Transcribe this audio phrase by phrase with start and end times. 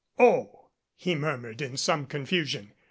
[0.17, 2.73] "Oh," he murmured in some confusion.